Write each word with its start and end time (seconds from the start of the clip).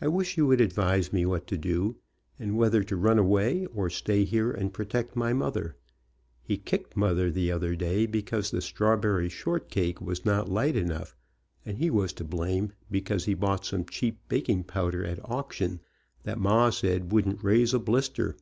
I 0.00 0.08
wish 0.08 0.38
you 0.38 0.46
would 0.46 0.62
advise 0.62 1.12
me 1.12 1.26
what 1.26 1.46
to 1.48 1.58
do, 1.58 1.96
and 2.38 2.56
whether 2.56 2.82
to 2.84 2.96
run 2.96 3.18
away 3.18 3.66
or 3.66 3.90
stay 3.90 4.24
here 4.24 4.50
and 4.50 4.72
protect 4.72 5.14
my 5.14 5.34
mother. 5.34 5.76
He 6.42 6.56
kicked 6.56 6.96
mother 6.96 7.30
the 7.30 7.52
other 7.52 7.76
day 7.76 8.06
because 8.06 8.50
the 8.50 8.62
strawberry 8.62 9.28
short 9.28 9.68
cake 9.68 10.00
was 10.00 10.24
not 10.24 10.48
light 10.48 10.74
enough, 10.74 11.14
and 11.66 11.76
he 11.76 11.90
was 11.90 12.14
to 12.14 12.24
blame, 12.24 12.72
be 12.90 13.02
cause 13.02 13.26
he 13.26 13.34
bought 13.34 13.66
some 13.66 13.84
cheap 13.84 14.20
baking 14.28 14.64
powder 14.64 15.04
at 15.04 15.20
auction 15.22 15.80
that 16.22 16.38
ma 16.38 16.70
said 16.70 17.12
wouldn't 17.12 17.44
raise 17.44 17.74
a 17.74 17.78
blister. 17.78 18.38